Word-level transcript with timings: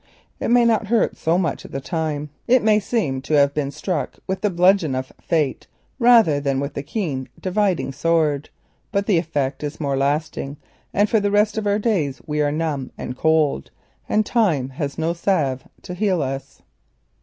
It 0.39 0.47
may 0.49 0.65
not 0.65 0.87
hurt 0.87 1.15
so 1.15 1.37
much 1.37 1.63
at 1.63 1.71
the 1.71 1.79
time, 1.79 2.31
it 2.47 2.63
may 2.63 2.79
seem 2.79 3.21
to 3.21 3.35
have 3.35 3.53
been 3.53 3.69
struck 3.69 4.17
with 4.25 4.41
the 4.41 4.49
bludgeon 4.49 4.95
of 4.95 5.11
Fate 5.21 5.67
rather 5.99 6.39
than 6.39 6.59
with 6.59 6.75
her 6.75 6.81
keen 6.81 7.29
dividing 7.39 7.91
sword, 7.91 8.49
but 8.91 9.05
the 9.05 9.19
effect 9.19 9.63
is 9.63 9.79
more 9.79 9.95
lasting, 9.95 10.57
and 10.91 11.07
for 11.07 11.19
the 11.19 11.29
rest 11.29 11.55
of 11.55 11.67
our 11.67 11.77
days 11.77 12.19
we 12.25 12.41
are 12.41 12.51
numb 12.51 12.89
and 12.97 13.15
cold, 13.15 13.69
for 14.07 14.23
Time 14.23 14.69
has 14.69 14.97
no 14.97 15.13
salve 15.13 15.67
to 15.83 15.93
heal 15.93 16.23
us. 16.23 16.63